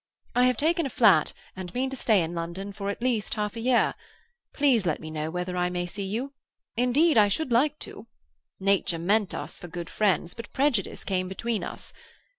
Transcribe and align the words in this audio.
I 0.33 0.45
have 0.45 0.57
taken 0.57 0.87
a 0.87 0.89
flat, 0.89 1.31
and 1.55 1.71
mean 1.75 1.91
to 1.91 1.95
stay 1.95 2.23
in 2.23 2.33
London 2.33 2.73
for 2.73 2.89
at 2.89 3.03
least 3.03 3.35
half 3.35 3.55
a 3.55 3.59
year. 3.59 3.93
Please 4.51 4.83
let 4.83 4.99
me 4.99 5.11
know 5.11 5.29
whether 5.29 5.55
I 5.55 5.69
may 5.69 5.85
see 5.85 6.01
you. 6.05 6.33
Indeed 6.75 7.19
I 7.19 7.27
should 7.27 7.51
like 7.51 7.77
to. 7.81 8.07
Nature 8.59 8.97
meant 8.97 9.35
us 9.35 9.59
for 9.59 9.67
good 9.67 9.91
friends, 9.91 10.33
but 10.33 10.51
prejudice 10.53 11.03
came 11.03 11.27
between 11.27 11.63
us. 11.63 11.93